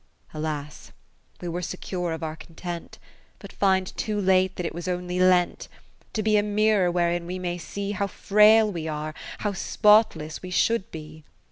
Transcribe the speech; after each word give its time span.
70 0.31 0.39
Alas! 0.39 0.91
we 1.41 1.47
were 1.47 1.61
secure 1.61 2.11
of 2.11 2.23
our 2.23 2.35
con 2.35 2.55
tent; 2.55 2.97
But 3.37 3.53
find 3.53 3.95
too 3.95 4.19
late 4.19 4.55
that 4.55 4.65
it 4.65 4.73
was 4.73 4.87
only 4.87 5.19
lent, 5.19 5.67
To 6.13 6.23
be 6.23 6.37
a 6.37 6.41
mirror 6.41 6.89
wherein 6.89 7.27
we 7.27 7.37
may 7.37 7.59
see 7.59 7.91
How 7.91 8.07
frail 8.07 8.71
we 8.71 8.87
are, 8.87 9.13
how 9.41 9.53
spotless 9.53 10.41
we 10.41 10.49
should 10.49 10.89
be. 10.89 11.23